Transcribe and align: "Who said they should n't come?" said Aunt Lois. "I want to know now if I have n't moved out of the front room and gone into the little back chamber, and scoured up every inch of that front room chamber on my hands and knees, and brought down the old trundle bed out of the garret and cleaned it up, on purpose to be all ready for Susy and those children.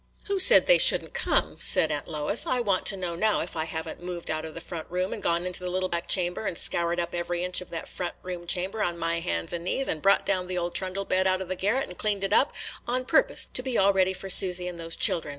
"Who 0.25 0.39
said 0.39 0.65
they 0.65 0.79
should 0.79 1.03
n't 1.03 1.13
come?" 1.13 1.57
said 1.59 1.91
Aunt 1.91 2.07
Lois. 2.07 2.47
"I 2.47 2.59
want 2.59 2.87
to 2.87 2.97
know 2.97 3.13
now 3.15 3.41
if 3.41 3.55
I 3.55 3.65
have 3.65 3.87
n't 3.87 4.01
moved 4.01 4.31
out 4.31 4.45
of 4.45 4.55
the 4.55 4.59
front 4.59 4.89
room 4.89 5.13
and 5.13 5.21
gone 5.21 5.45
into 5.45 5.59
the 5.59 5.69
little 5.69 5.89
back 5.89 6.07
chamber, 6.07 6.47
and 6.47 6.57
scoured 6.57 6.99
up 6.99 7.13
every 7.13 7.43
inch 7.43 7.61
of 7.61 7.69
that 7.69 7.87
front 7.87 8.15
room 8.23 8.47
chamber 8.47 8.81
on 8.81 8.97
my 8.97 9.19
hands 9.19 9.53
and 9.53 9.63
knees, 9.63 9.87
and 9.87 10.01
brought 10.01 10.25
down 10.25 10.47
the 10.47 10.57
old 10.57 10.73
trundle 10.73 11.05
bed 11.05 11.27
out 11.27 11.39
of 11.39 11.49
the 11.49 11.55
garret 11.55 11.87
and 11.87 11.99
cleaned 11.99 12.23
it 12.23 12.33
up, 12.33 12.51
on 12.87 13.05
purpose 13.05 13.47
to 13.53 13.61
be 13.61 13.77
all 13.77 13.93
ready 13.93 14.11
for 14.13 14.27
Susy 14.27 14.67
and 14.67 14.79
those 14.79 14.95
children. 14.95 15.29